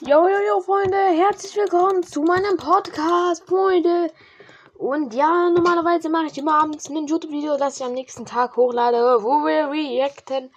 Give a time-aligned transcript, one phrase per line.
[0.00, 4.12] Jo, jo, jo, Freunde, herzlich willkommen zu meinem Podcast, Freunde.
[4.76, 8.96] Und ja, normalerweise mache ich immer abends ein YouTube-Video, das ich am nächsten Tag hochlade,
[8.96, 10.52] wo wir reacten.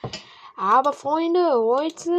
[0.55, 2.11] Aber Freunde, heute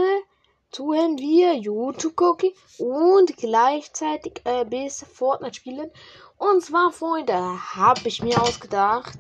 [0.72, 5.92] tun wir YouTube gucken und gleichzeitig äh, bis Fortnite spielen.
[6.38, 7.34] Und zwar, Freunde,
[7.76, 9.16] habe ich mir ausgedacht.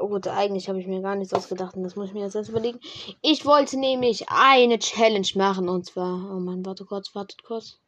[0.00, 2.36] Oh gut, eigentlich habe ich mir gar nichts ausgedacht und das muss ich mir jetzt
[2.36, 2.78] erst überlegen.
[3.20, 6.14] Ich wollte nämlich eine Challenge machen und zwar.
[6.32, 7.80] Oh Mann, warte kurz, wartet kurz.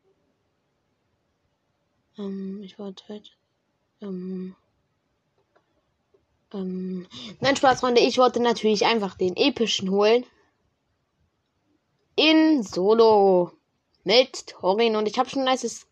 [2.19, 3.23] Ähm, ich wollte.
[4.03, 4.57] Ähm,
[6.53, 7.07] ähm,
[7.41, 8.01] nein, Spaß, Freunde.
[8.01, 10.25] Ich wollte natürlich einfach den epischen holen.
[12.17, 13.53] In Solo.
[14.03, 15.87] Mit Torin und ich habe schon ein nices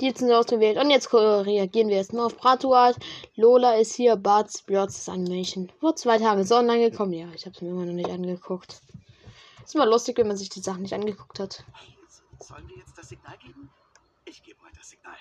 [0.00, 0.78] die sind ausgewählt.
[0.78, 2.96] Und jetzt reagieren wir erstmal auf Bratuat.
[3.36, 5.70] Lola ist hier, Bart's Blotz Animation.
[5.80, 7.12] Vor zwei Tagen ist online gekommen.
[7.12, 8.80] Ja, ich habe es mir immer noch nicht angeguckt.
[9.64, 11.64] Ist immer lustig, wenn man sich die Sachen nicht angeguckt hat.
[11.74, 11.96] Hey,
[12.42, 13.70] sollen wir jetzt das Signal geben?
[14.24, 15.16] Ich gebe euch das Signal.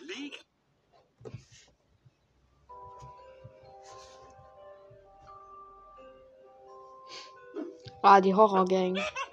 [0.00, 0.44] Leg.
[8.04, 8.98] Ah, die Horror-Gang.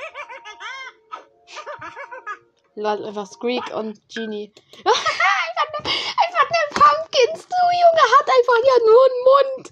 [2.76, 4.54] Lol, einfach Squeak und Genie.
[4.78, 9.66] einfach, ne, einfach Pumpkins, du Junge, hat einfach ja nur einen Mund.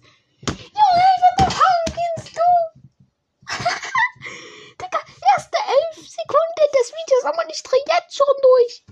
[0.74, 2.48] Junge, einfach eine Pumpkins, du.
[4.82, 5.00] Digga,
[5.36, 8.84] erste elf Sekunden des Videos, aber ich drehe jetzt schon durch.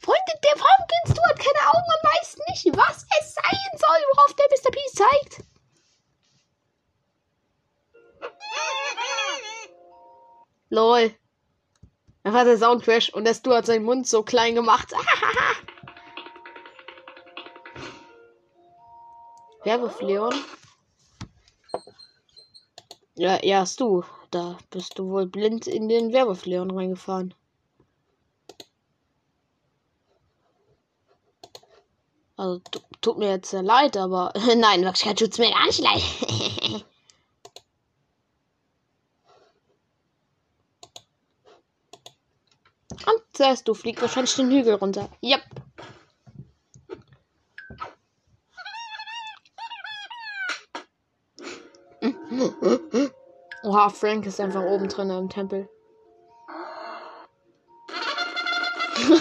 [0.00, 4.34] Freunde, der Pumpkins, du hat keine Augen und weiß nicht, was es sein soll, worauf
[4.34, 4.70] der Mr.
[4.70, 5.44] P zeigt.
[10.70, 11.17] Lol.
[12.28, 14.92] Einfach der Soundcrash und der Stu hat seinen Mund so klein gemacht.
[19.64, 20.34] Werbef Leon.
[23.14, 24.02] Ja, ja, Stu.
[24.30, 27.32] Da bist du wohl blind in den Werbef Leon reingefahren.
[32.36, 32.60] Also,
[33.00, 36.02] tut mir jetzt sehr leid, aber nein, wirklich tut's mir gar nicht leid.
[43.06, 45.08] Und zuerst du fliegst wahrscheinlich den Hügel runter.
[45.22, 45.42] Yep.
[53.62, 55.68] Oha, Frank ist einfach oben drin im Tempel.
[58.98, 59.16] ja,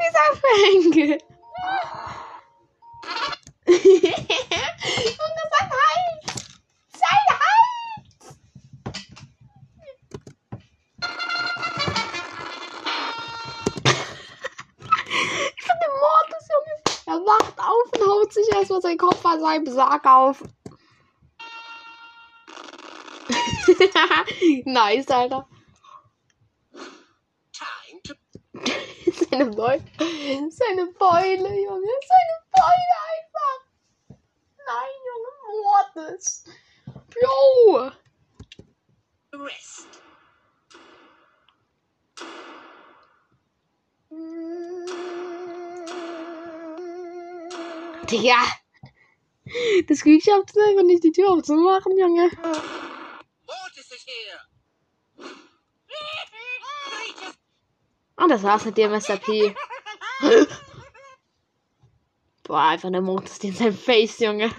[0.00, 0.96] dieser Frank.
[3.66, 5.50] Und das
[18.80, 20.42] seinen Kopf an seinem Sarg auf.
[24.64, 25.46] nice, Alter.
[29.30, 29.82] Seine Beule.
[30.50, 31.92] Seine Beule, Junge.
[32.08, 33.60] Seine Beule einfach.
[34.66, 35.32] Nein, Junge.
[35.62, 36.44] Mortis.
[37.10, 37.92] Bro.
[39.32, 39.88] rest.
[48.10, 48.61] Digga.
[49.88, 52.30] Das Glück schafft es einfach nicht, die Tür aufzumachen, Junge.
[58.16, 59.16] Und das war's mit dir, Mr.
[59.16, 59.54] P.
[62.44, 64.50] Boah, einfach der Mortis in seinem Face, Junge.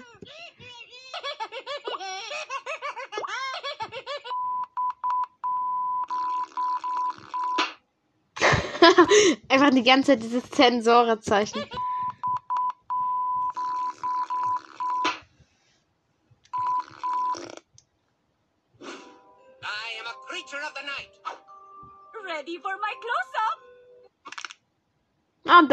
[9.48, 11.64] einfach die ganze Zeit dieses Zensorezeichen.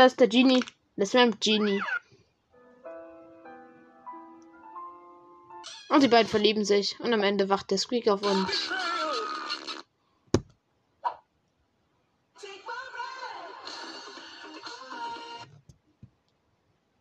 [0.01, 0.65] Da ist der Genie.
[0.95, 1.79] Der Swamp Genie.
[5.89, 6.99] Und die beiden verlieben sich.
[6.99, 8.47] Und am Ende wacht der Squeak auf und.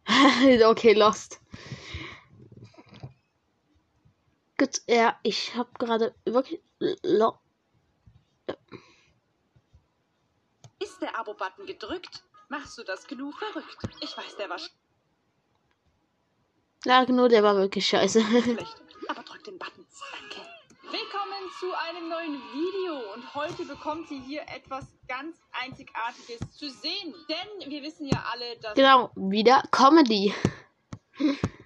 [0.66, 1.40] okay, lost.
[4.58, 6.60] Gut, ja, ich habe gerade wirklich.
[10.78, 12.24] Ist der Abo-Button gedrückt?
[12.50, 13.78] Machst du das genug verrückt?
[14.00, 14.58] Ich weiß, der war
[16.84, 18.20] ja, nur der war wirklich scheiße.
[18.42, 18.82] schlecht.
[19.06, 19.86] Aber drück den Button.
[20.10, 20.48] Danke.
[20.82, 27.14] Willkommen zu einem neuen Video und heute bekommt ihr hier etwas ganz Einzigartiges zu sehen.
[27.28, 30.34] Denn wir wissen ja alle, dass genau, wieder Comedy.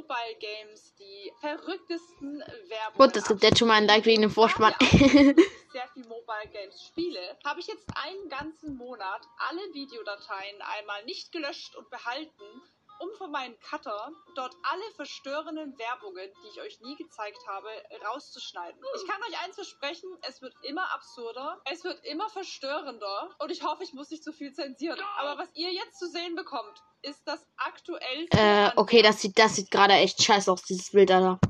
[0.00, 2.96] Mobile Games die verrücktesten Werbungen.
[2.96, 4.74] Gut, es gibt jetzt schon mal ein Like wegen dem Vorspann.
[4.80, 11.32] Sehr viel Mobile Games spiele, habe ich jetzt einen ganzen Monat alle Videodateien einmal nicht
[11.32, 12.62] gelöscht und behalten,
[13.00, 17.68] um von meinem Cutter dort alle verstörenden Werbungen, die ich euch nie gezeigt habe,
[18.06, 18.80] rauszuschneiden.
[18.96, 23.62] Ich kann euch eins versprechen, es wird immer absurder, es wird immer verstörender und ich
[23.62, 25.00] hoffe, ich muss nicht zu viel zensieren.
[25.18, 29.56] Aber was ihr jetzt zu sehen bekommt, ist das aktuellste äh, okay, das sieht, das
[29.56, 31.40] sieht gerade echt scheiße aus, dieses Bild, Alter.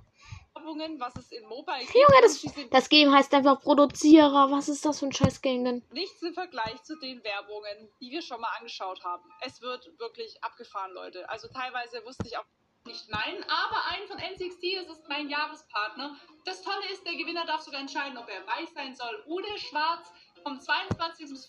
[0.60, 1.94] Werbungen, was es in Mobile gibt.
[1.94, 4.50] Junge, das, das Game heißt einfach Produzierer.
[4.50, 5.82] Was ist das für ein scheiß Game denn?
[5.92, 9.24] nichts im Vergleich zu den Werbungen, die wir schon mal angeschaut haben.
[9.40, 11.28] Es wird wirklich abgefahren, Leute.
[11.28, 12.44] Also teilweise wusste ich auch
[12.86, 16.16] nicht nein, aber einen von NCXT, das ist mein Jahrespartner.
[16.46, 20.10] Das Tolle ist, der Gewinner darf sogar entscheiden, ob er weiß sein soll oder schwarz.
[20.42, 21.28] Vom 22.
[21.28, 21.48] bis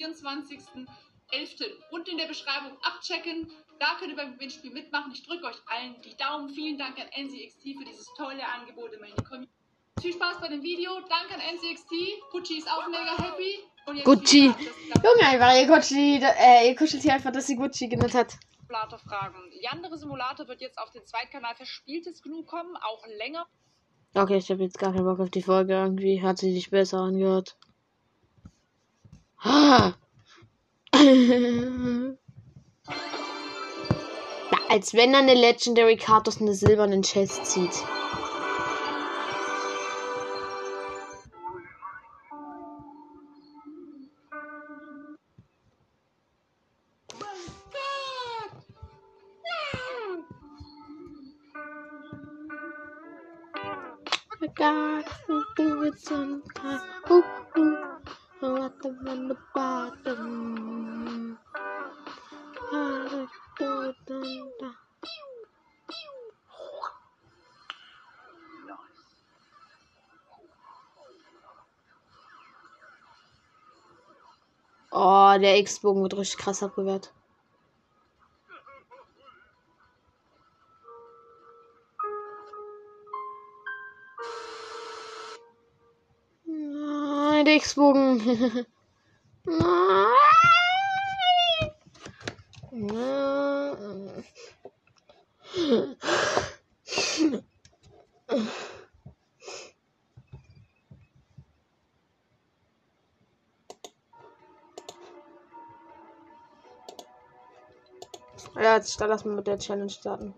[0.00, 0.86] 24.11.
[1.90, 3.50] Und in der Beschreibung abchecken.
[3.78, 5.12] Da könnt ihr beim Gewinnspiel mitmachen.
[5.12, 6.48] Ich drücke euch allen die Daumen.
[6.50, 9.50] Vielen Dank an NCXT für dieses tolle Angebot in meine Community.
[10.00, 10.92] Viel Spaß bei dem Video.
[11.08, 11.90] Danke an NCXT.
[12.30, 13.60] Gucci ist auch mega happy.
[13.86, 14.46] Und jetzt Gucci.
[14.46, 18.36] Junge, einfach ihr Gucci, äh, ihr kuschelt hier einfach, dass sie Gucci genannt hat.
[18.60, 19.50] Simulator-Fragen.
[19.60, 23.46] Die andere Simulator wird jetzt auf den Zweitkanal Verspieltes Gnu kommen, auch länger.
[24.14, 25.74] Okay, ich habe jetzt gar keinen Bock auf die Folge.
[25.74, 27.56] Irgendwie hat sie sich besser angehört.
[29.38, 29.94] Ah.
[34.68, 37.72] Als wenn er eine Legendary Card aus einer silbernen Chest zieht.
[55.26, 56.80] To do it sometime.
[58.40, 60.63] The bottom.
[74.96, 77.12] Oh, der X-Bogen wird richtig krass abgewehrt.
[86.46, 88.66] Nein, der X-Bogen.
[92.70, 93.23] Nein.
[108.84, 110.34] Jetzt lass mal mit der Challenge starten.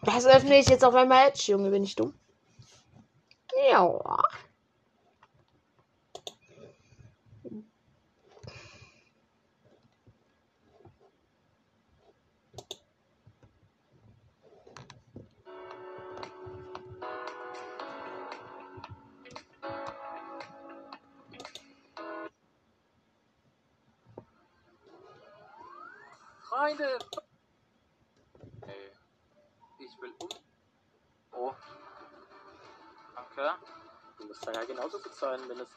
[0.00, 1.70] Was öffne ich jetzt auf einmal Edge, Junge?
[1.70, 2.12] Bin ich dumm?
[3.70, 4.18] Ja.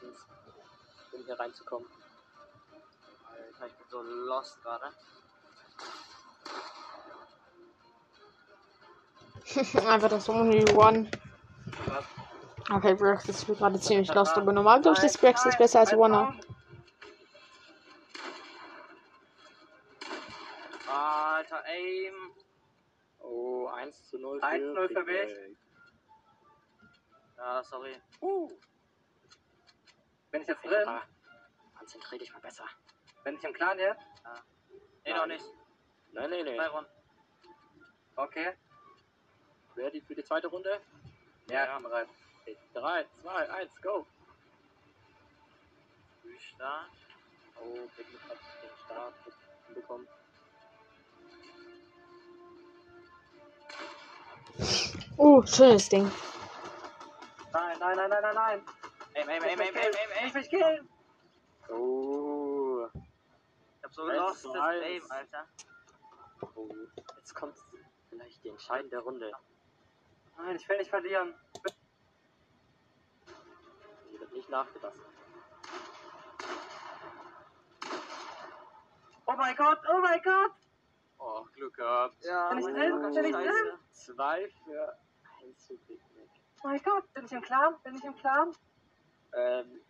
[0.08, 0.26] Mindestens,
[1.12, 1.88] um hier reinzukommen.
[3.30, 4.86] Alter, ich bin so lost gerade.
[9.88, 11.10] Einfach das Only One.
[11.86, 12.04] Was?
[12.70, 15.92] Okay, Brax ist gerade ziemlich lost, aber normal glaube ich, dass Brax ist besser als
[15.96, 16.34] Wanna.
[20.86, 22.14] Alter, aim.
[23.20, 25.34] Oh, 1 zu 0 1-0 für Big mich.
[25.34, 25.56] Mac.
[27.38, 27.96] Ja, sorry.
[28.20, 28.50] Uh.
[30.30, 30.72] Bin ich jetzt drin?
[30.72, 31.02] Petra,
[31.78, 32.64] konzentrier dich mal besser.
[33.24, 34.02] Bin ich im Clan jetzt?
[34.24, 34.34] Ja.
[35.04, 35.44] Nee, noch nicht.
[36.12, 36.56] Nein, nee, nee.
[36.56, 36.90] Zwei Runden.
[38.16, 38.52] Okay.
[39.76, 40.80] Ready für die zweite Runde?
[41.48, 42.08] Ja, bin bereit.
[42.74, 44.06] 3, 2, 1, go!
[46.54, 46.90] Start.
[47.60, 49.14] Oh, Big Mac hat den Start
[49.74, 50.08] bekommen.
[55.16, 56.10] Oh, schönes Ding.
[57.52, 58.62] Nein, nein, nein, nein, nein, nein.
[59.18, 60.32] Aim, aim, aim, aim, aim, aim, aim.
[60.32, 60.88] mich killen.
[61.68, 64.84] Oh, Ich hab so Eins lost zu das eins.
[64.84, 65.46] Aim, Alter.
[66.54, 66.68] oh.
[67.16, 67.56] Jetzt kommt
[68.08, 69.32] vielleicht die entscheidende Runde.
[70.36, 71.34] Nein, ich will nicht verlieren.
[74.10, 75.02] Hier wird nicht nachgelassen.
[79.26, 80.52] Oh mein Gott, oh mein Gott.
[81.18, 82.24] Oh, Glück gehabt.
[82.24, 83.02] Ja, bin ich oh, drin?
[83.14, 83.78] Bin ich drin?
[83.90, 84.96] Zwei für
[85.42, 86.28] 1 zu Big Mac.
[86.62, 87.74] Oh mein Gott, bin ich im Clan?
[87.82, 88.54] Bin ich im Clan?
[89.34, 89.80] Ähm,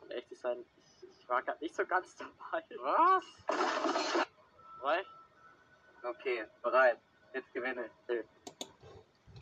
[0.00, 2.64] um ehrlich zu sein, ich, ich war gerade nicht so ganz dabei.
[2.80, 3.24] Was?
[4.80, 5.06] Bereit?
[6.02, 6.98] Okay, bereit.
[7.32, 8.14] Jetzt gewinne ich.
[8.14, 8.24] Äh,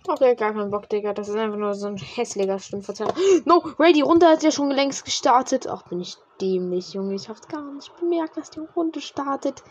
[0.06, 1.14] Okay, gar kein Bock, Digga.
[1.14, 3.14] Das ist einfach nur so ein hässlicher Stimmverzerrer.
[3.46, 5.66] No, Ray, die Runde hat ja schon längst gestartet.
[5.66, 7.14] Ach, bin ich dämlich, Junge.
[7.14, 9.62] Ich hab's gar nicht bemerkt, dass die Runde startet.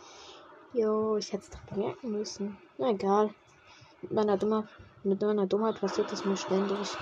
[0.74, 2.58] Jo, ich hätte es doch bemerken müssen.
[2.80, 3.30] Na egal.
[4.02, 4.68] Mit meiner, Dummer,
[5.04, 6.98] mit meiner Dummheit passiert das mir ständig.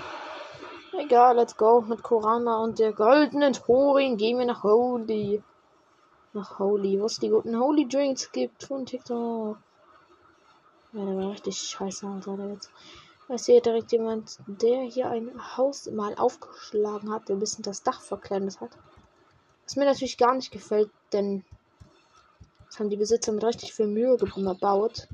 [0.98, 1.80] Egal, let's go.
[1.80, 5.42] Mit Korama und der goldenen Torin gehen wir nach Holy.
[6.34, 7.00] Nach Holy.
[7.00, 9.56] Wo es die guten Holy Drinks gibt von TikTok.
[10.92, 12.70] Ja, der war richtig scheiße, Alter, der jetzt.
[13.28, 17.82] Ich sehe direkt jemand, der hier ein Haus mal aufgeschlagen hat, der ein bisschen das
[17.82, 18.70] Dach verkleidet hat.
[19.64, 21.42] Was mir natürlich gar nicht gefällt, denn
[22.66, 25.08] das haben die Besitzer mit richtig viel Mühe gebaut.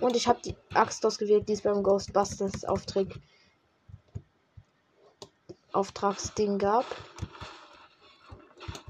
[0.00, 3.08] Und ich habe die Axt ausgewählt, die es beim Ghostbusters Auftrag
[5.76, 6.84] Auftragsding gab.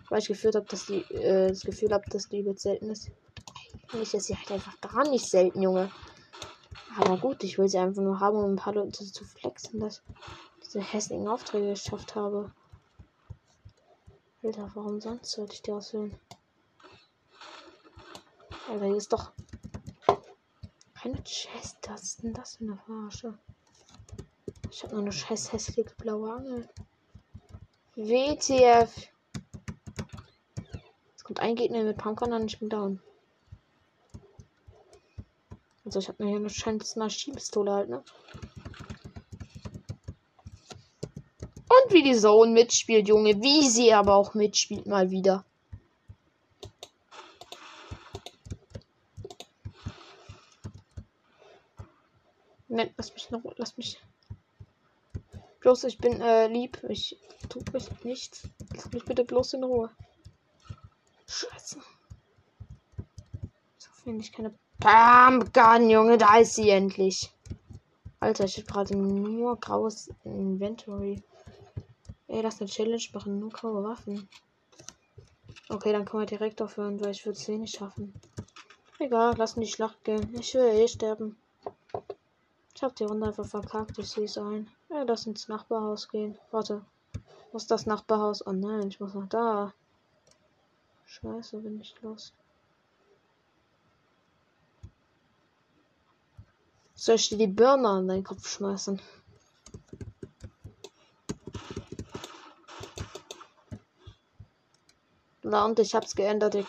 [0.08, 3.10] Weil ich gefühlt habe, dass die äh, das Gefühl habe, dass die übelst selten ist.
[3.92, 5.90] Eigentlich ist sie halt einfach gar nicht selten, Junge.
[6.96, 10.02] Aber gut, ich will sie einfach nur haben, um ein paar Leute zu flexen, dass
[10.60, 12.52] ich diese hässlichen Aufträge geschafft habe.
[14.42, 16.18] Alter, warum sonst sollte ich die auswählen?
[18.68, 19.32] Alter, hier ist doch
[20.94, 21.78] keine Chest.
[21.88, 23.38] Was ist denn das für eine Verarsche?
[24.76, 26.68] Ich habe nur eine scheiß hässliche blaue Angel.
[27.94, 29.08] WTF.
[31.16, 33.00] Es kommt ein Gegner mit Pumpkin an ich bin down.
[35.86, 38.04] Also ich habe mir hier eine scheiß Maschinenpistole halt, ne?
[41.46, 43.40] Und wie die Zone mitspielt, Junge.
[43.42, 45.46] Wie sie aber auch mitspielt, mal wieder.
[52.68, 53.98] Nein, lass mich noch, lass mich.
[55.66, 56.78] Bloß, ich bin äh, lieb.
[56.88, 57.18] Ich
[57.48, 58.48] tue mich nichts.
[58.72, 59.90] Lass mich bitte bloß in Ruhe.
[61.26, 61.80] Scheiße.
[63.76, 67.32] So finde ich keine Pumpgun, Junge, da ist sie endlich.
[68.20, 71.20] Alter, ich habe gerade nur graues Inventory.
[72.28, 74.28] Ey, lass eine Challenge machen, nur graue Waffen.
[75.68, 78.14] Okay, dann können wir direkt aufhören, weil ich würde es eh nicht schaffen.
[79.00, 80.32] Egal, lass in die Schlacht gehen.
[80.38, 81.36] Ich will eh sterben.
[82.72, 84.70] Ich habe die Runde einfach verkackt, ich sehe es ein.
[84.88, 86.38] Ja, lass ins Nachbarhaus gehen.
[86.50, 86.84] Warte.
[87.50, 88.46] Wo ist das Nachbarhaus?
[88.46, 89.72] Oh nein, ich muss noch da.
[91.06, 92.32] Scheiße, bin ich los.
[96.94, 99.00] Soll ich dir die Birne an deinen Kopf schmeißen?
[105.42, 106.54] Na und ich hab's geändert.
[106.54, 106.66] Ihr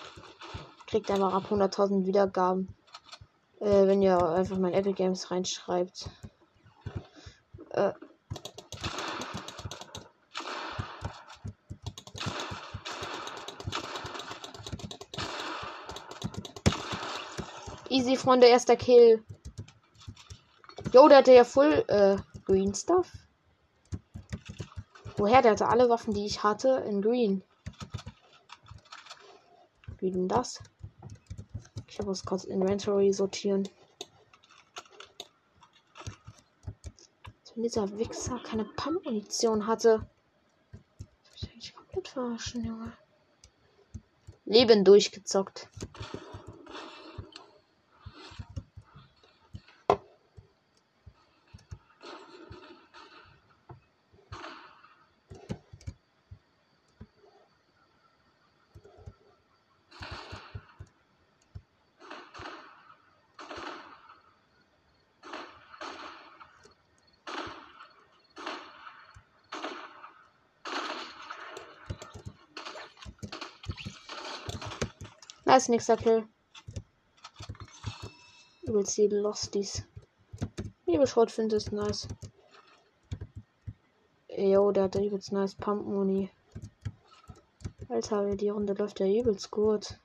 [0.86, 2.68] kriegt einfach ab 100.000 Wiedergaben.
[3.60, 6.10] Äh, wenn ihr einfach mein Epic Games reinschreibt.
[7.72, 7.94] Äh.
[17.98, 19.24] Easy, Freunde, erster Kill.
[20.94, 23.12] Jo, der hatte ja voll äh, Green Stuff.
[25.16, 25.42] Woher?
[25.42, 27.42] Der hatte alle Waffen, die ich hatte, in Green.
[29.98, 30.62] Wie denn das?
[31.88, 33.68] Ich muss kurz Inventory sortieren.
[37.56, 40.08] Wenn dieser Wichser keine Pump-Munition hatte.
[41.02, 42.94] Das ich eigentlich komplett verarschen, Junge.
[44.46, 45.68] Leben durchgezockt.
[75.58, 76.24] Nice, nächster Kill.
[78.62, 79.82] Übelst die Losties.
[80.86, 82.08] Liebe Schrotflinte ist nice.
[84.30, 86.30] Jo, der hat übelst nice Pump-Muni.
[87.90, 89.98] Alter, die Runde läuft ja übelst gut.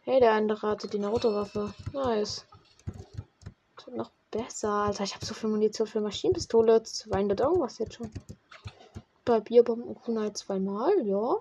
[0.00, 1.72] Hey, der andere hatte die Naruto-Waffe.
[1.92, 2.44] Nice.
[3.76, 4.70] Tut noch besser.
[4.70, 6.82] Alter, ich habe so viel Munition für Maschinenpistole.
[6.82, 8.10] 200 irgendwas jetzt schon.
[9.24, 11.36] Bei Bierbomben Kunai zweimal, ja.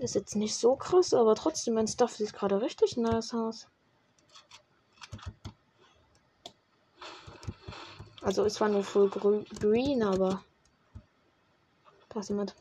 [0.00, 3.68] Ist jetzt nicht so krass, aber trotzdem, mein Stuff sieht gerade richtig nice aus.
[8.22, 10.42] Also es war nur voll green, aber
[12.08, 12.56] da ist jemand.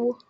[0.00, 0.29] Du?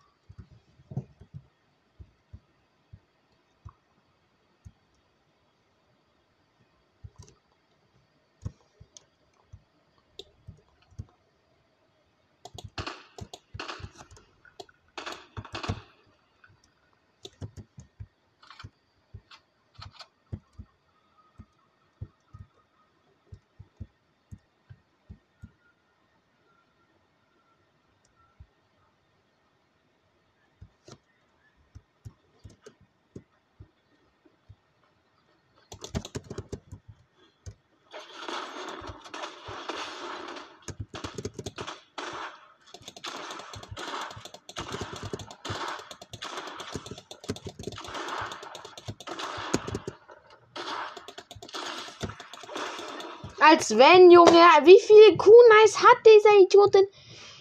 [53.41, 54.45] Als wenn, Junge.
[54.65, 56.87] Wie viel Kunais hat dieser Idiot denn?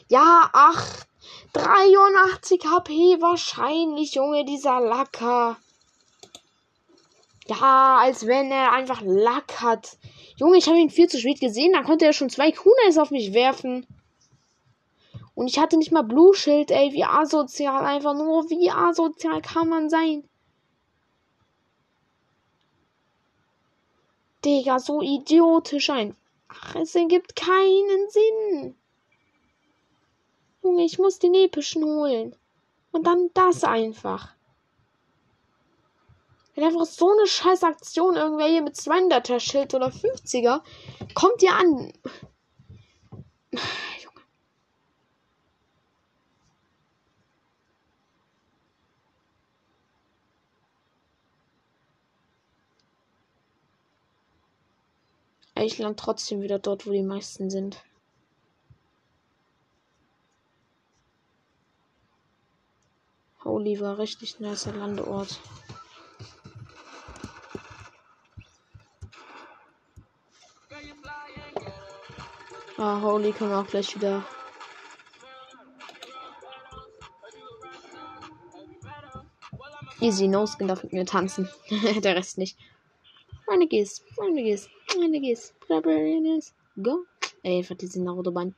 [0.08, 1.04] Ja, ach.
[1.52, 5.58] 83 HP wahrscheinlich, Junge, dieser Lacker.
[7.48, 9.98] Ja, als wenn er einfach Lack hat.
[10.36, 11.74] Junge, ich habe ihn viel zu spät gesehen.
[11.74, 13.86] Da konnte er schon zwei Kunais auf mich werfen.
[15.34, 16.94] Und ich hatte nicht mal Blue Schild, ey.
[16.94, 17.84] Wie asozial.
[17.84, 20.29] Einfach nur, wie asozial kann man sein?
[24.44, 26.16] Digga, so idiotisch ein.
[26.48, 28.76] Ach, es ergibt keinen Sinn.
[30.62, 32.34] Junge, ich muss den epischen holen.
[32.92, 34.34] Und dann das einfach.
[36.54, 40.60] Wenn einfach so eine scheiß Aktion irgendwer hier mit 200er Schild oder 50er
[41.14, 41.92] kommt ihr an.
[55.62, 57.84] Ich land trotzdem wieder dort, wo die meisten sind.
[63.44, 65.38] Holy war richtig nicer Landeort.
[72.78, 74.24] Ah, Holy können wir auch gleich wieder.
[80.00, 81.50] Easy, no skin darf mit mir tanzen.
[82.02, 82.56] Der Rest nicht.
[83.46, 87.04] Renegades, Renegades, Renegades, Renegades, go.
[87.42, 88.54] Einfach diese Autobahn.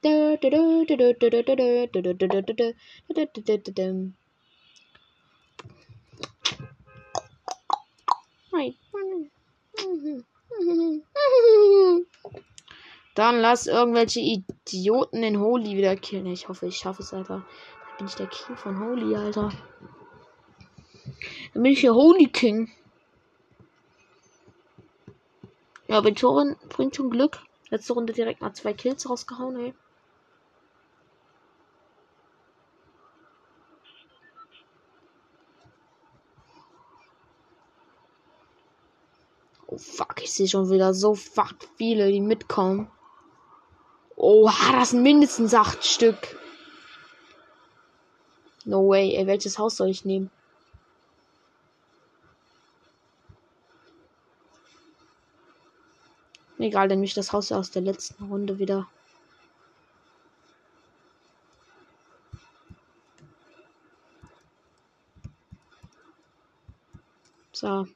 [13.15, 16.27] Dann lass irgendwelche Idioten den Holy wieder killen.
[16.27, 17.45] Ich hoffe, ich schaffe es, Alter.
[17.45, 19.53] Dann bin ich der King von Holy, Alter.
[21.55, 22.71] Dann bin ich der Holy King.
[25.93, 27.41] Ja, Bentoren bringt schon Glück.
[27.69, 29.75] Letzte Runde direkt mal zwei Kills rausgehauen, ey.
[39.67, 42.91] Oh fuck, ich sehe schon wieder so fuck viele, die mitkommen.
[44.17, 46.41] Oha, das sind mindestens acht Stück.
[48.65, 50.31] No way, ey, welches Haus soll ich nehmen?
[56.63, 58.87] Egal, dann mich das Haus aus der letzten Runde wieder.
[67.53, 67.87] So.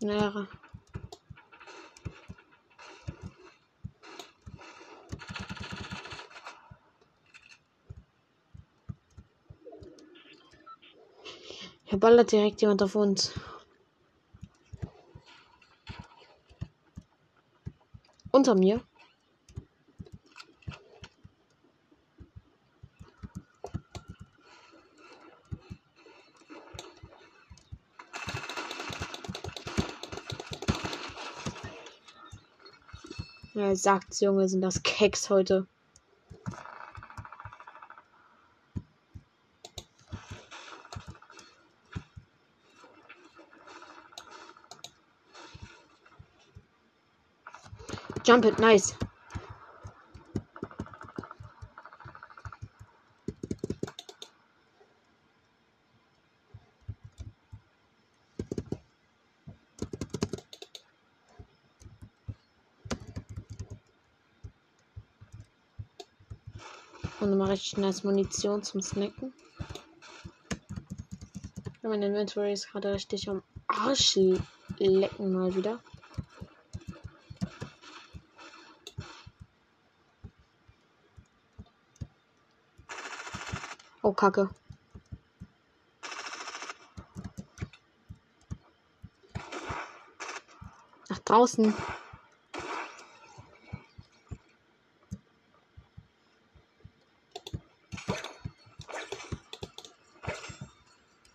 [0.00, 0.46] Ja.
[11.88, 13.32] Hier ballert direkt jemand auf uns.
[18.32, 18.82] Unter mir.
[33.54, 35.66] Ja, sagt's, Junge, sind das Keks heute.
[48.26, 48.92] Jump it, nice.
[67.20, 69.32] Und mache ich nice Munition zum Snacken.
[71.82, 74.16] Mein Inventory ist gerade richtig am Arsch
[74.96, 75.78] lecken mal wieder.
[84.16, 84.50] Kacke.
[91.08, 91.74] Nach draußen.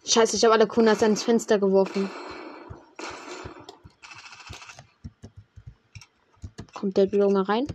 [0.04, 2.10] Scheiße, ich habe alle Kunas ans Fenster geworfen.
[6.74, 7.68] Kommt der mal rein?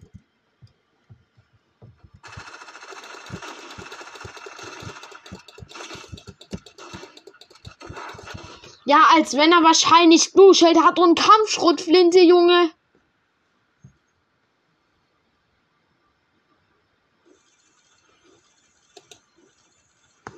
[8.86, 12.70] Ja, als wenn er wahrscheinlich Blue Shield hat und Kampfschrotflinte, Junge.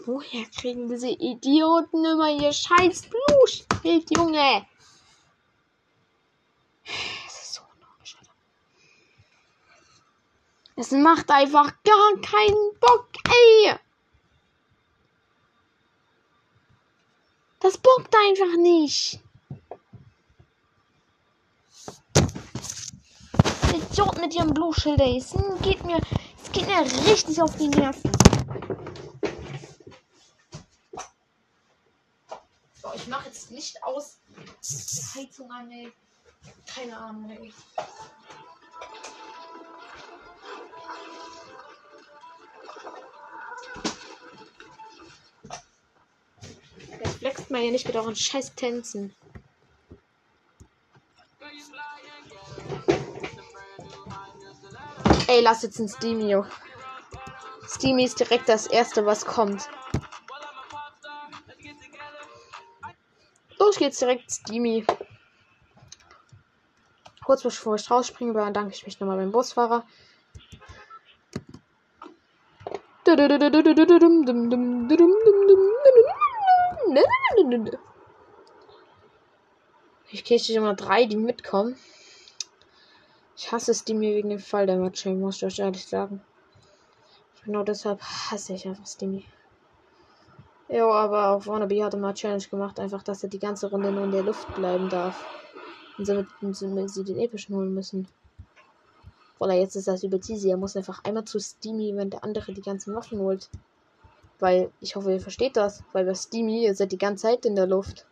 [0.07, 4.67] Woher kriegen diese Idioten immer ihr scheiß Blue Shield, Junge?
[7.27, 8.17] Das ist so unlogisch.
[10.77, 13.79] Es macht einfach gar keinen Bock, ey.
[17.61, 19.21] Das bockt einfach nicht.
[23.75, 25.01] Idiot mit ihrem Blue Shield.
[25.01, 26.01] Es geht mir,
[26.43, 28.13] es geht mir richtig auf die Nerven.
[32.81, 34.19] So, ich mache jetzt Licht aus.
[35.15, 35.93] Heizung an, ey.
[36.67, 37.53] Keine Ahnung, ey.
[47.19, 49.15] Flext mal hier nicht mit euren scheiß Tänzen.
[55.27, 56.47] Ey, lass jetzt ein Steamio.
[57.67, 59.69] Steamy ist direkt das erste, was kommt.
[63.59, 64.87] Los geht's direkt, Steamy.
[67.25, 69.85] Kurz bevor ich rausspringe, bedanke ich mich nochmal beim Busfahrer.
[80.11, 81.77] Ich kriege immer drei, die mitkommen.
[83.37, 86.23] Ich hasse es, die mir wegen dem Fall der Matching, muss ich euch ehrlich sagen.
[87.45, 89.25] Genau deshalb hasse ich einfach Steamy.
[90.69, 94.05] Ja, aber auch Wannabe hat immer Challenge gemacht, einfach, dass er die ganze Runde nur
[94.05, 95.25] in der Luft bleiben darf.
[95.97, 98.09] Und somit, somit sie den epischen holen müssen.
[99.39, 100.51] Oder jetzt ist das übel easy.
[100.51, 103.49] Er muss einfach einmal zu Steamy, wenn der andere die ganzen Waffen holt.
[104.39, 105.83] Weil, ich hoffe, ihr versteht das.
[105.93, 108.07] Weil bei Steamy, ihr seid die ganze Zeit in der Luft.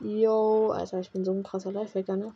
[0.00, 2.34] Yo, Alter, ich bin so ein krasser Lifehacker, ne?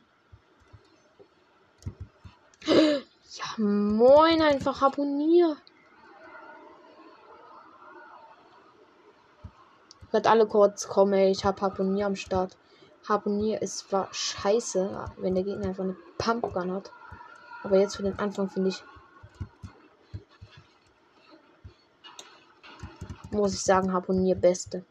[3.37, 5.59] Ja, moin, einfach abonnier.
[10.11, 11.31] Hört alle kurz kommen, ey.
[11.31, 12.57] Ich hab Harponier am Start.
[13.07, 16.90] Harponier ist zwar scheiße, wenn der Gegner einfach eine Pumpgun hat.
[17.62, 18.83] Aber jetzt für den Anfang finde ich.
[23.37, 24.83] Muss ich sagen, Harponier beste.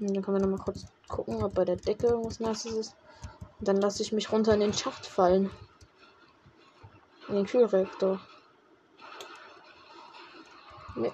[0.00, 2.96] Und dann können wir noch mal kurz gucken, ob bei der Decke irgendwas Nasses ist.
[3.60, 5.48] Und dann lasse ich mich runter in den Schacht fallen.
[7.28, 8.20] In den Kühlreaktor.
[10.96, 11.12] Nee.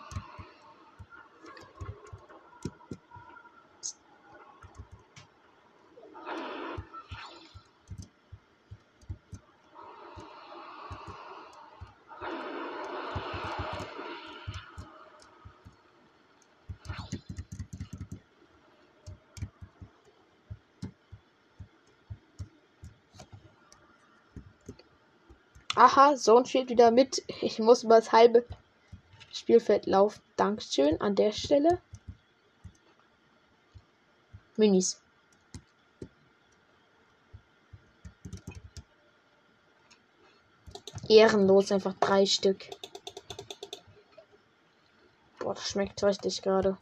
[25.76, 27.22] Aha, Sohn spielt wieder mit.
[27.42, 28.46] Ich muss über das halbe
[29.30, 30.22] Spielfeld laufen.
[30.36, 31.82] Dankeschön an der Stelle.
[34.56, 35.02] Minis.
[41.10, 42.70] Ehrenlos, einfach drei Stück.
[45.38, 46.78] Boah, das schmeckt richtig gerade.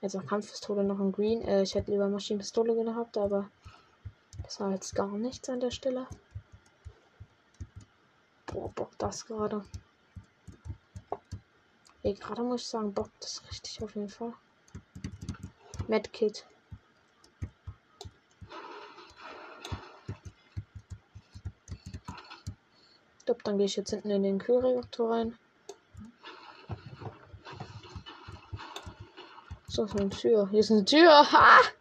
[0.00, 1.42] Jetzt auch Kampfpistole noch ein Green.
[1.42, 3.50] Äh, ich hätte lieber Maschinenpistole gehabt, aber
[4.52, 6.06] das war jetzt gar nichts an der Stelle.
[8.44, 9.64] Boah, Bock das gerade.
[12.02, 14.34] Ey, gerade muss ich sagen, Bock das richtig auf jeden Fall.
[15.88, 16.46] Medkit.
[23.20, 25.38] Ich glaube, dann gehe ich jetzt hinten in den Kühlreaktor rein.
[29.66, 30.46] ist doch eine Tür.
[30.50, 31.32] Hier ist eine Tür.
[31.32, 31.72] Ha!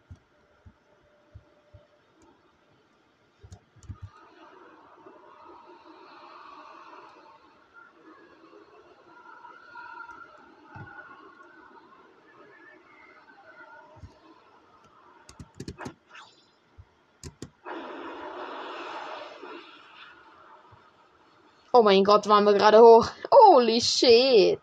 [21.73, 23.07] Oh mein Gott, waren wir gerade hoch.
[23.31, 24.60] Holy shit.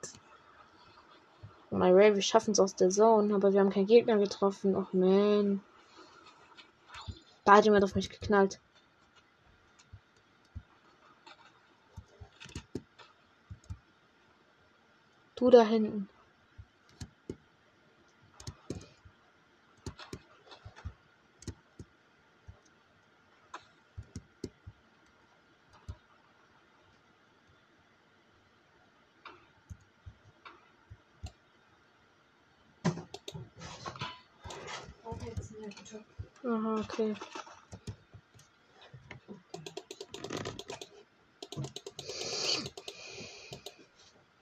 [1.70, 4.76] My Ray, wir schaffen es aus der Zone, aber wir haben keinen Gegner getroffen.
[4.76, 5.62] Och man.
[7.44, 8.60] Da hat jemand auf mich geknallt.
[15.34, 16.10] Du da hinten.
[36.44, 37.14] Aha, okay.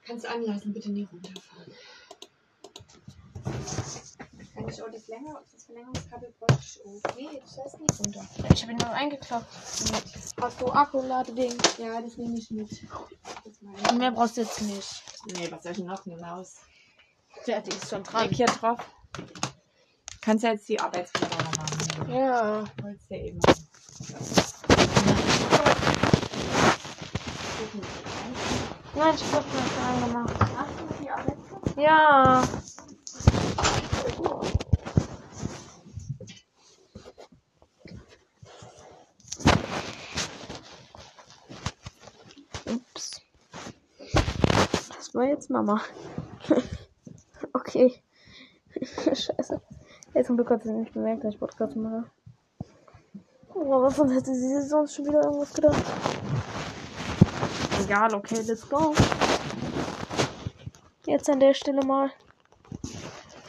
[0.05, 1.73] Kannst du anlassen, bitte nie runterfahren.
[4.53, 8.25] Kann ich auch das, länger, das Verlängerungskabel praktisch Okay, das heißt nicht runter.
[8.53, 9.53] Ich habe ihn noch eingeklappt.
[10.41, 11.57] Hast du Akkuladeding?
[11.77, 12.71] Ja, das nehme ich mit.
[12.71, 12.83] Ich.
[13.97, 15.03] mehr brauchst du jetzt nicht.
[15.33, 16.05] Nee, was soll ich noch?
[16.05, 16.55] Eine Maus.
[17.45, 18.29] Der die ist schon dran.
[18.29, 18.79] Hier drauf.
[20.27, 22.11] Kannst ja jetzt die Arbeitsbilder noch machen.
[22.11, 22.63] Ja.
[22.81, 23.39] Wolltest ja eben.
[28.93, 30.35] Nein, ich hab das angemacht.
[30.57, 31.81] Hast du die Arbeitsbilder?
[31.81, 32.43] Ja.
[42.65, 43.21] Ups.
[44.89, 45.81] Das war jetzt Mama.
[47.53, 48.03] okay.
[49.13, 49.61] Scheiße.
[50.27, 52.03] Zum Glück hat sie nicht bemerkt, dass ich Podcast mache.
[53.53, 55.81] Oh, aber sonst hätte sie sonst schon wieder irgendwas gedacht.
[57.81, 58.93] Egal, okay, let's go.
[61.05, 62.11] Jetzt an der Stelle mal.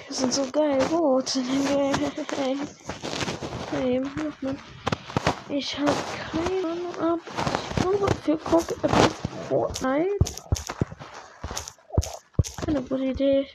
[0.06, 0.78] Wir sind so geil.
[0.88, 1.34] Gut.
[1.34, 1.92] Hey,
[3.72, 4.56] hey.
[5.48, 5.92] Ich habe
[6.30, 7.18] keine Ahnung ab.
[7.74, 9.14] Ich glaube, wir gucken etwas
[9.48, 10.32] Fortnite.
[12.64, 13.48] Keine gute Idee.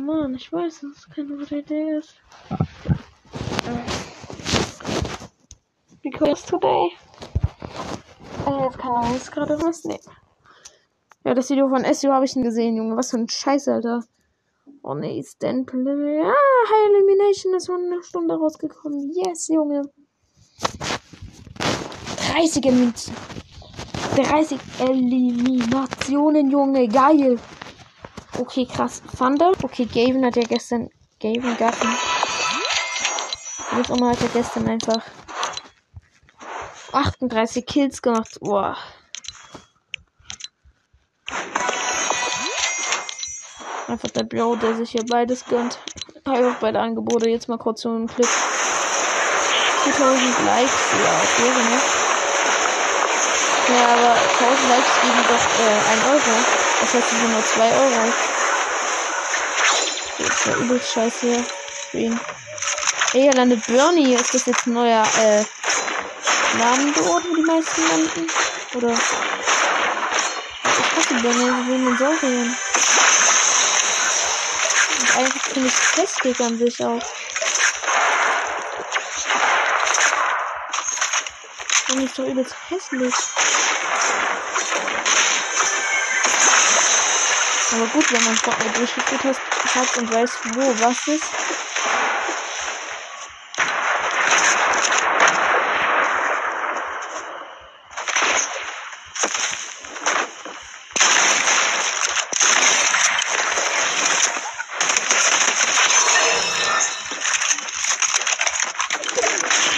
[0.00, 2.14] Mann, ich weiß, dass es keine gute Idee ist.
[6.02, 6.92] Because today.
[8.46, 10.00] Äh, jetzt kann jetzt gerade was nehmen.
[11.24, 12.96] Ja, das Video von SEO habe ich schon gesehen, Junge.
[12.96, 14.02] Was für ein Scheiß, Alter.
[14.82, 16.22] Oh nee, Stan Play.
[16.22, 19.12] Ah, High Elimination ist von einer Stunde rausgekommen.
[19.12, 19.82] Yes, Junge.
[22.32, 23.20] 30 Eliminationen.
[24.16, 26.88] 30 Eliminationen, Junge.
[26.88, 27.38] Geil.
[28.40, 29.02] Okay, krass.
[29.18, 29.52] Thunder.
[29.62, 30.88] Okay, Gavin hat ja gestern.
[31.20, 31.90] Gavin Gaffen.
[33.72, 35.02] Wie auch immer hat er gestern einfach
[36.90, 38.38] 38 Kills gemacht.
[38.40, 38.78] Boah.
[43.88, 45.78] Einfach der Bro, der sich hier beides gönnt.
[46.24, 47.28] Einfach beide Angebote.
[47.28, 48.26] Jetzt mal kurz so einen Clip.
[49.84, 50.72] 2000 Likes.
[50.92, 51.78] Ja, okay, ne?
[53.68, 56.36] Ja, aber 1000 Likes geben doch äh, 1 Euro.
[56.80, 58.29] Das heißt, es sind nur 2 Euro.
[60.26, 61.44] Das ist ja übel scheiße.
[61.90, 62.20] Für ihn.
[63.14, 64.14] Ey, hier landet Bernie.
[64.14, 65.44] Ist das jetzt ein neuer, äh,
[66.58, 68.28] Namen dort, wo die meisten landen?
[68.74, 68.92] Oder?
[70.64, 72.56] Ich hasse Bernie, wie man so gehen.
[75.00, 77.02] Und eigentlich finde ich hässlich an sich auch.
[81.86, 83.14] Finde ich so übelst hässlich.
[87.72, 91.24] Aber gut, wenn man Fortnite durchgeführt hat, und weiß, wo was ist.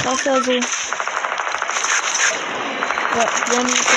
[0.05, 0.41] Das ja
[3.51, 3.92] wenn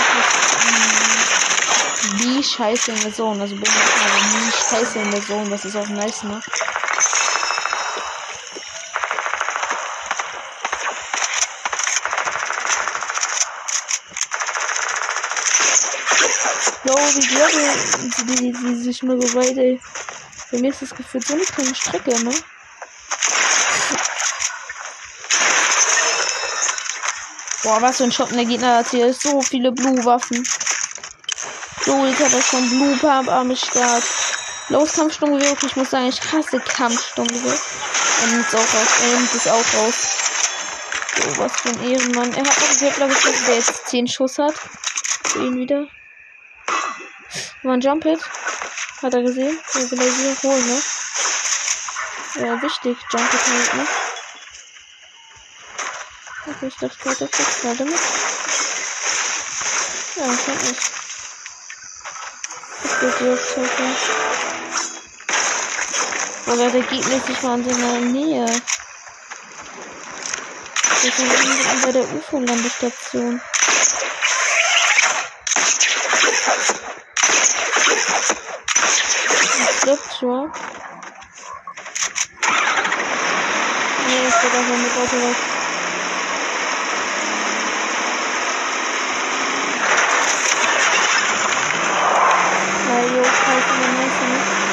[2.56, 5.76] scheiße in der Zone, also bin ich aber nie scheiße in der Zone, das ist
[5.76, 6.41] auch nice, ne?
[16.86, 17.52] Jo, wie glaube
[18.28, 19.82] die, die, die sich nur weit, ey.
[20.50, 22.34] Für mich ist das Gefühl so eine kleine Strecke, ne?
[27.63, 29.12] Boah, was für ein Schotten der Gegner hat hier.
[29.13, 30.48] So viele Blue-Waffen.
[31.86, 34.04] So, hat er schon Blue Pump am Start.
[34.69, 35.56] Los Kampfsturmgewehr.
[35.62, 36.58] Ich muss sagen, ich hasse.
[36.58, 38.89] Er nimmt es auch raus.
[39.04, 39.95] Nimmt es auch raus.
[41.15, 42.34] So, was für ein Ehrenmann.
[42.34, 44.56] Er hat noch einen glaube ich, der jetzt 10 Schuss hat.
[45.26, 45.88] Für ihn wieder.
[47.62, 48.19] War ein Jump Hit.
[49.04, 49.60] Hat er gesehen?
[49.76, 50.82] Der will er sie holen, ne?
[52.48, 52.98] Ja, wichtig.
[53.12, 53.88] Jump Hit halt, ne?
[56.48, 58.00] Okay, ich dachte der kriegt gerade mit.
[60.15, 61.05] Ja, hab nicht.
[63.06, 63.38] Okay.
[66.48, 68.46] Oder der Gegner ist nicht mal in seiner Nähe.
[71.02, 73.41] Wir sind bei der UFO-Landestation.
[79.86, 80.56] Flipchart.
[84.08, 85.38] Nee, ich geht einfach mit Auto weg.
[92.88, 94.65] Ja, jo, scheiße, man weiß ja nicht.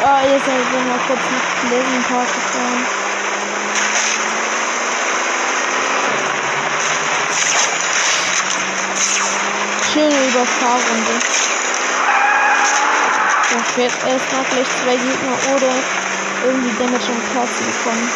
[0.00, 2.86] Ah, jetzt sind wir mal kurz nach Pleasant Park gefahren.
[9.92, 11.14] Schöne Überfahrrunde.
[13.50, 15.74] Da fährt erstmal vielleicht zwei Gegner oder
[16.44, 18.12] irgendwie Damage und Kerzen bekommen.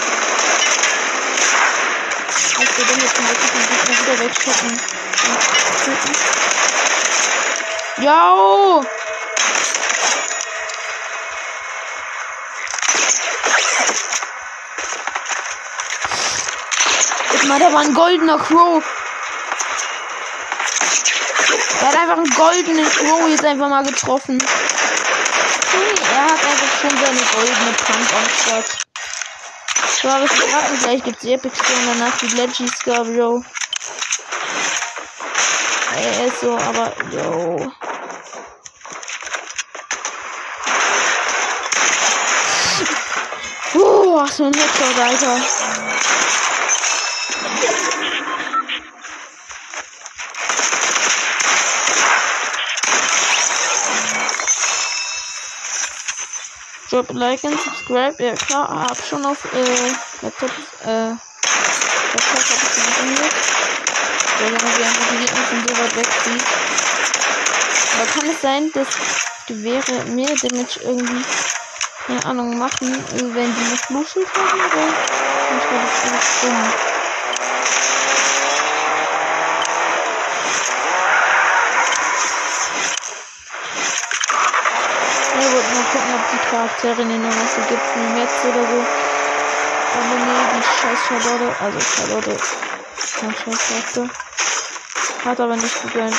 [2.59, 4.73] Also wir Damage und den Gegner wieder wegschotten.
[7.99, 9.01] Ja!
[17.52, 18.82] Mal, da war ein goldener Crow.
[21.80, 24.42] Er hat einfach einen goldenen Crow jetzt einfach mal getroffen.
[26.12, 28.64] Er hat einfach schon seine goldene Pump am Start.
[30.00, 33.06] So, aber es warten gleich gibt's die Epic Store und danach die Leggy Scar.
[35.94, 37.70] Er ist so, aber, yo.
[43.74, 45.40] Uh, ach, so ein Headshot, Alter.
[56.92, 58.22] Drop a like and subscribe.
[58.22, 60.50] Ja klar, hab schon auf äh, Laptop,
[60.85, 63.35] äh, Laptop hab ich schon informiert.
[64.38, 66.44] Solange wir einfach die Gegner von so weit wegzieht.
[67.94, 68.88] Aber kann es sein, dass
[69.46, 71.24] Gewehre mehr Damage irgendwie,
[72.07, 74.61] keine Ahnung, machen, wenn die noch Blutschild haben?
[74.61, 74.88] Oder?
[75.57, 76.72] Ich glaube, das ist dumm.
[85.35, 86.12] Ja, wollte mal gucken,
[86.83, 88.87] den noch was gibt, wie Metz oder so.
[89.95, 92.37] Aber nee, die scheiß Charlotte, also Charlotte,
[93.21, 94.11] kein scheiß.
[95.25, 96.16] Hat aber nicht gegönnt.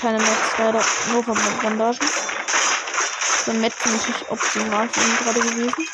[0.00, 0.80] Keine Metz leider,
[1.10, 1.98] nur von Bandagen.
[3.46, 5.88] Der Metz ist natürlich optimal für ihn gerade gewesen.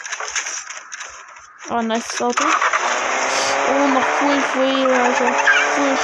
[1.69, 2.45] Aber nice Auto.
[3.69, 5.25] Oh, noch Full Free, also
[5.75, 5.97] Full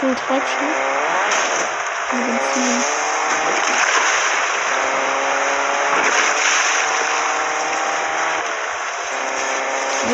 [0.00, 0.76] Full Treibstoff.
[2.12, 3.05] Und Benzin.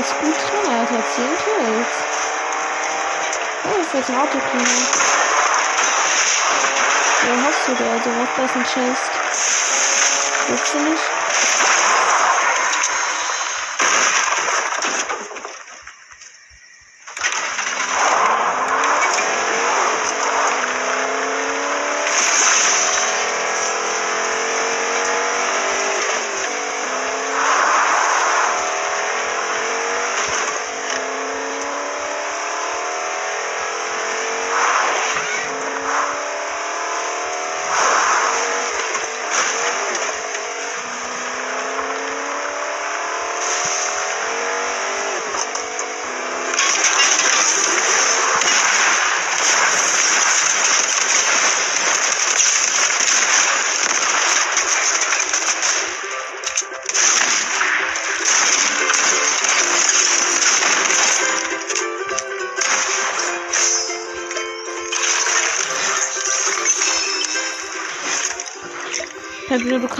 [0.02, 1.00] Alles gut drin, Alter.
[1.14, 1.86] 10 Kills.
[3.62, 4.64] Oh, das ist jetzt ein Autokino.
[7.22, 7.92] Wo hast du da?
[7.92, 9.10] Also, was ist ein Chest?
[10.48, 11.21] Willst du nicht?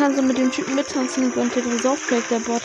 [0.03, 2.61] Kannst so mit dem Typen mittanzen und unter dem Software der Bot.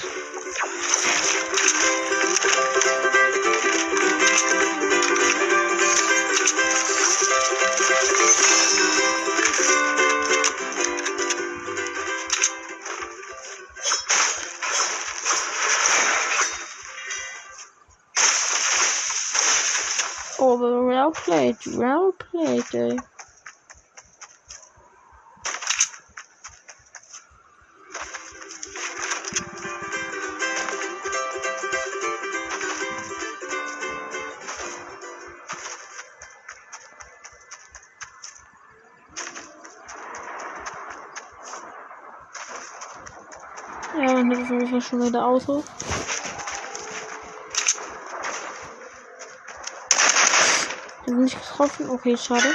[20.39, 22.97] Oh, well played, well played, ey.
[43.99, 45.63] Ja, dann ist Fall schon wieder Auto.
[51.07, 51.89] Den bin nicht getroffen.
[51.89, 52.47] Okay, schade.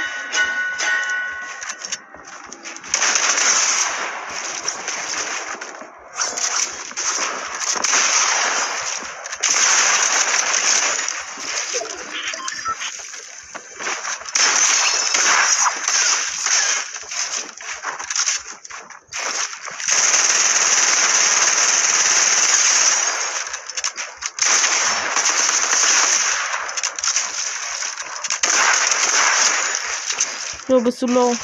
[30.83, 31.35] Bist du low.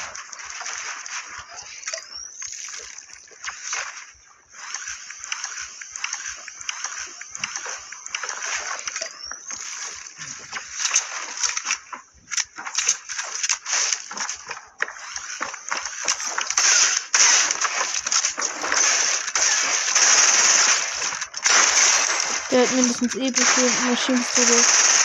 [22.52, 24.99] Der hat mindestens epische Maschinenstudie.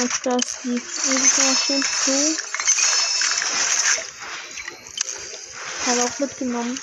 [0.00, 2.36] Jetzt das die epische Maschinenstudie.
[5.84, 6.80] Hat auch mitgenommen.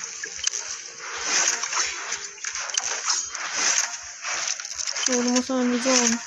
[5.07, 6.19] So, du musst noch in die Zone.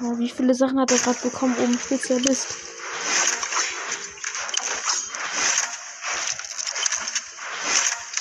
[0.00, 1.54] Oh, wie viele Sachen hat er gerade bekommen?
[1.58, 2.46] Oben Spezialist.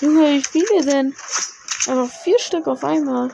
[0.01, 1.15] Junge, wie viele denn?
[1.87, 3.33] Aber vier Stück auf einmal.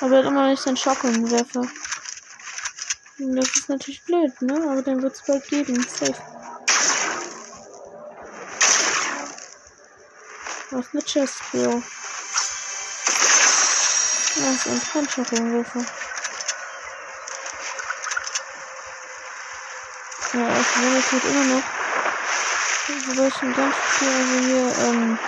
[0.00, 1.68] Aber er hat immer nicht seinen Schockenwerfer.
[3.18, 4.54] Das ist natürlich blöd, ne?
[4.70, 5.86] Aber dann wird es bald geben.
[5.88, 6.14] Safe.
[10.70, 11.82] Was mit Chest, Bro?
[14.36, 15.84] Ja, ist ein kein Schockenwerfer.
[20.32, 21.62] Ja, ich will jetzt halt immer noch.
[22.86, 25.18] Wir schon ganz viel also hier, ähm,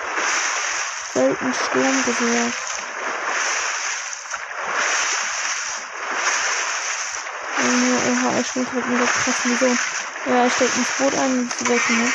[1.14, 2.65] selten Sturmgewehr.
[8.26, 9.78] Oha, er schwimmt halt mit der krassen Vision.
[10.26, 12.12] Ja, er steckt ins Boot ein und ist weg, ne?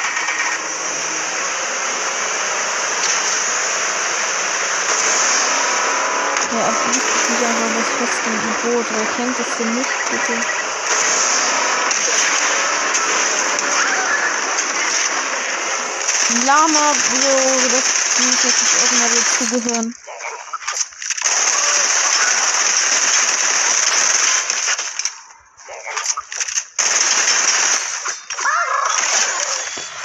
[6.51, 8.85] Ja, auch nicht wieder mal was fest im Boot.
[8.89, 10.33] Wer kennt das denn nicht, bitte?
[16.45, 17.35] Lama, Bro,
[17.69, 17.85] das
[18.19, 19.95] muss jetzt auch mal dazugehören.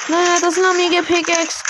[0.09, 1.64] Naja, das Nami gepickaxt.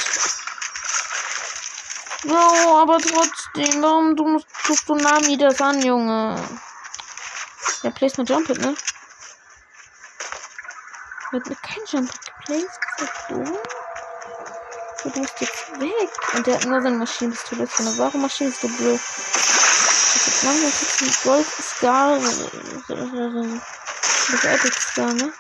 [2.25, 6.37] Bro, aber trotzdem, warum du tust du Nami das an, Junge?
[7.83, 8.75] Ja, place mal Jump It, ne?
[11.31, 12.67] Wird mir kein Jump It geplaced?
[12.67, 13.59] Ist das dumm?
[15.03, 16.11] Du musst jetzt weg.
[16.35, 17.95] Und der hat nur seine Maschinenpistole drin.
[17.97, 18.99] Warum Maschinenpistole?
[18.99, 22.19] Das ist langsam jetzt ein Gold Scar.
[22.19, 22.39] Das
[24.29, 25.33] ist Epic Scar, ne?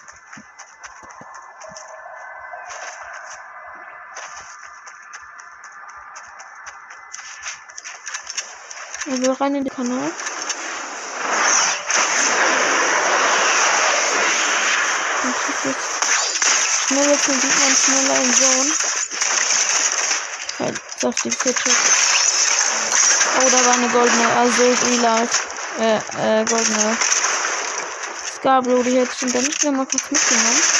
[9.17, 10.13] Also rein in den Kanal.
[16.87, 18.73] Schnell jetzt den Gegner schneller in Zone.
[20.59, 21.71] Halt, saftig Fitche.
[23.39, 25.29] Oh, da war eine goldene, also Real
[25.79, 26.99] Äh, äh, goldene.
[28.39, 30.76] Scarblow, die hätte ich schon dann nicht wieder mal kurz mitgenommen.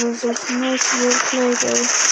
[0.00, 2.09] Genau, das ist das nice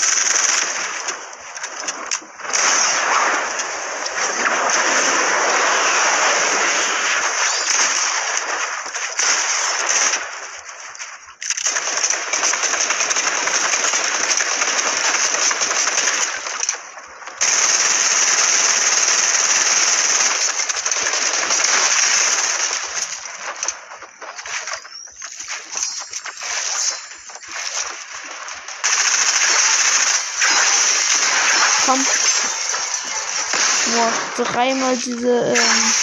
[34.58, 35.94] dreimal diese, ähm.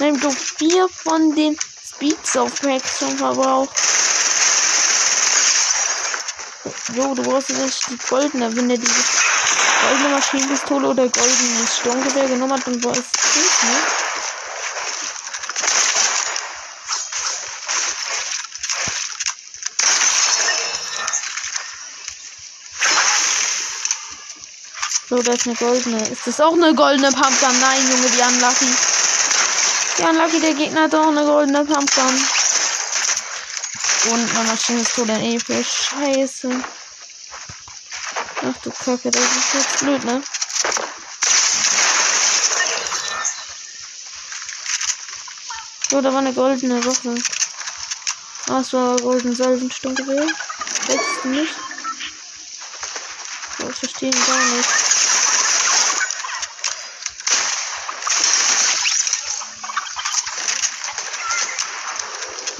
[0.00, 2.18] Nein, du vier von den Speed
[2.62, 3.70] Packs schon verbraucht.
[6.94, 9.22] Jo, du brauchst jetzt die goldene, wenn er dieses
[9.82, 14.17] goldene Maschinenpistole oder goldenes Sturmgewehr genommen hat, dann war es gut,
[25.18, 25.22] ne?
[25.22, 26.08] So, da ist eine goldene.
[26.08, 27.60] Ist das auch eine goldene Pumpgun?
[27.60, 28.68] Nein, Junge, die Unlucky.
[29.98, 32.26] Die Unlucky, der Gegner hat auch eine goldene Pumpgun.
[34.10, 35.64] Und eine Maschinenpistole in Epic.
[35.64, 36.50] Scheiße.
[38.42, 40.22] Ach du Kacke, das ist jetzt blöd, ne?
[45.90, 47.14] So, da war eine goldene Waffe.
[48.50, 50.26] Ah, es war golden Salvenstunde.
[50.86, 51.54] Jetzt nicht.
[53.58, 54.87] Ich verstehe gar nicht.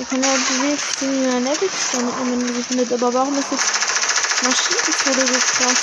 [0.09, 2.93] Kann er bewegt in ein Epic damit man findet.
[2.93, 3.67] Aber warum ist jetzt
[4.43, 5.79] Maschinenpistole so krass?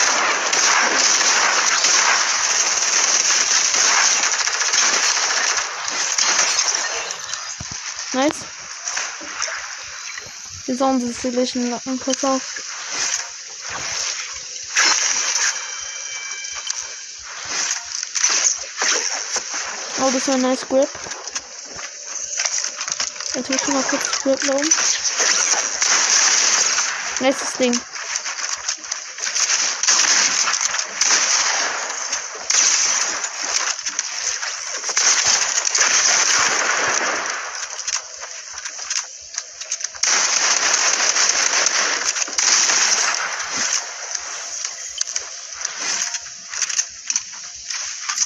[8.14, 8.46] Nice.
[10.66, 12.00] Wir sollen sie vielleicht einen Lacken.
[12.00, 12.42] Pass auf.
[20.02, 20.90] Oh, das war ein nice Grip.
[23.36, 24.70] Jetzt muss ich mal kurz Grip laufen.
[27.20, 27.78] Nächstes Ding.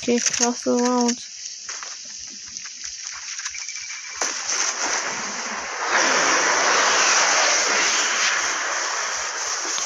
[0.02, 1.39] Okay, krasse Round.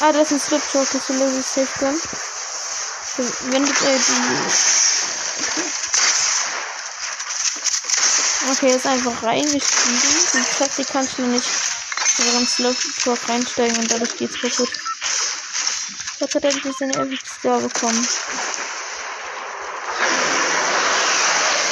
[0.05, 2.01] Ah, das ist ein Slipshot, das ich safe gönnen.
[3.51, 4.11] Wendet er die.
[8.51, 9.97] Okay, er ist einfach reingestiegen.
[10.33, 11.49] Die Taktik kann ich noch nicht
[12.17, 14.71] über den Slipshot reinsteigen und dadurch geht's kaputt.
[16.19, 18.07] Gott hat endlich seine Epic Star bekommen.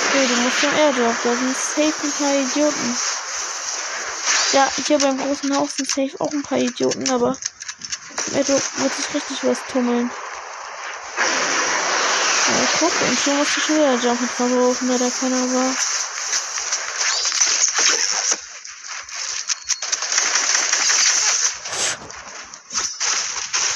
[0.08, 1.16] Okay, du musst zum Airdrop.
[1.26, 2.98] Da sind safe ein paar Idioten.
[4.54, 7.38] Ja, hier beim großen Haus sind safe auch ein paar Idioten, aber
[8.32, 10.12] im Airdrop wird sich richtig was tummeln.
[12.48, 15.76] Ja, guck, und schon musste ich schon wieder Jumpen verbrauchen, da da keiner war.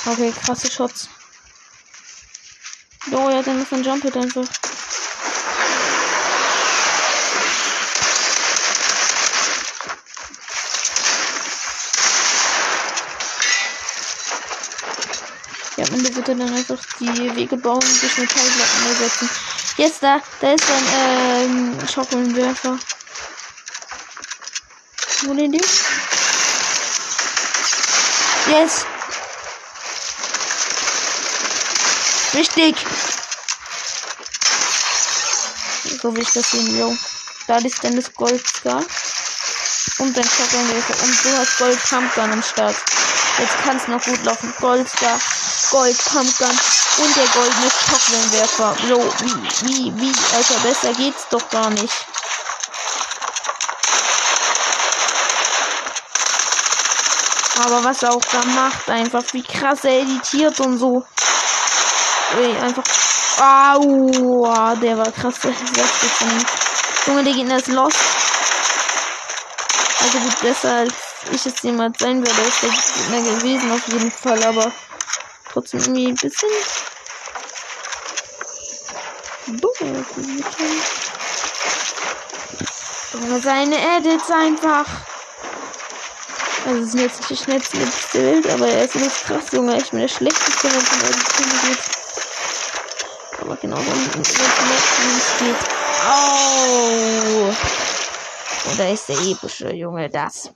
[0.08, 1.10] Okay, krasse Shots.
[3.12, 4.46] Oh, ja, dann ist ein Jump Hit einfach.
[16.28, 19.30] Er dann einfach die Wege bauen und durch Metallblocken ersetzen.
[19.78, 22.80] Jetzt da, da ist ein ähm, Schockelnwerfer.
[25.22, 25.62] Wo den die?
[28.48, 28.86] Yes!
[32.34, 32.76] Richtig!
[36.02, 36.98] So wie ich das sehen will.
[37.46, 38.84] Da ist dann das Goldscar.
[40.00, 41.04] Und dann Schockelnwerfer.
[41.04, 42.76] Und du hast Gold Pumpgun am Start.
[43.38, 44.54] Jetzt kann es noch gut laufen.
[44.60, 45.20] Goldstar,
[45.72, 46.60] Gold Pumpgun
[46.98, 48.76] und der goldene Schockwellenwerfer.
[48.88, 51.94] So, wie, wie, wie, Alter, besser geht's doch gar nicht.
[57.64, 61.06] Aber was er auch da macht, einfach wie krass er editiert und so.
[62.38, 62.84] Ui, einfach.
[63.38, 65.36] Au, der war krass.
[65.42, 65.52] Der
[67.08, 67.98] Junge, der Gegner ist lost.
[70.02, 70.94] Also gut, besser als
[71.32, 74.72] ich es jemals sein werde, ist der Gegner gewesen auf jeden Fall, aber
[75.56, 76.50] trotzdem irgendwie ein bisschen.
[83.14, 84.86] Aber seine Edits einfach.
[86.66, 89.78] Also es sind jetzt nicht die schnellsten Edits aber er ist nicht krass, Junge.
[89.78, 91.80] Ich bin der schlechteste, wenn es um Edits geht.
[93.42, 94.34] Aber genau wenn es
[95.40, 95.56] geht.
[96.06, 97.54] Au!
[98.70, 100.52] Und da ist der epische Junge, das.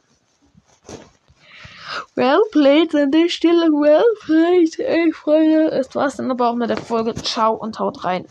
[2.19, 3.71] Well played an der Stelle.
[3.71, 4.77] Well played.
[4.77, 5.71] Ey, Freunde.
[5.71, 7.13] Es war's dann aber auch mit der Folge.
[7.15, 8.25] Ciao und haut rein.